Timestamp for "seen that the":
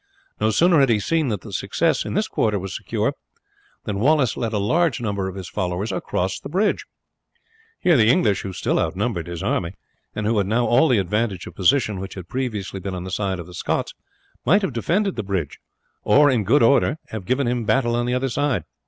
0.99-1.53